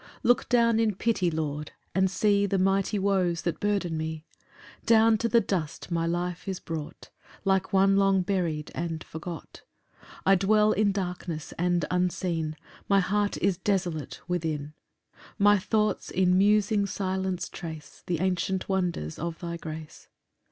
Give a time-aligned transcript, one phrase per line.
[0.21, 4.25] 3 Look down in pity, Lord, and see The mighty woes that burden me;
[4.87, 7.11] Down to the dust my life is brought,
[7.45, 9.61] Like one long bury'd and forgot.
[9.99, 12.55] 4 I dwell in darkness and unseen,
[12.89, 14.73] My heart is desolate within;
[15.37, 20.07] My thoughts in musing silence trace The ancient wonders of thy grace.